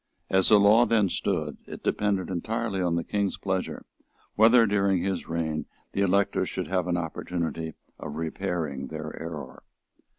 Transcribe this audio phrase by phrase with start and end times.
[0.31, 3.85] As the law then stood, it depended entirely on the King's pleasure
[4.33, 9.61] whether, during his reign, the electors should have an opportunity of repairing their error.